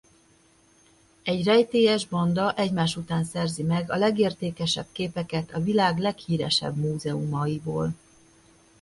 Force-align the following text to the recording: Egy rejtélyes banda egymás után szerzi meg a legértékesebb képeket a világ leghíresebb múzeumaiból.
Egy 1.23 1.43
rejtélyes 1.45 2.05
banda 2.05 2.53
egymás 2.53 2.95
után 2.95 3.23
szerzi 3.23 3.63
meg 3.63 3.91
a 3.91 3.95
legértékesebb 3.95 4.87
képeket 4.91 5.51
a 5.53 5.59
világ 5.59 5.97
leghíresebb 5.99 6.75
múzeumaiból. 6.75 7.91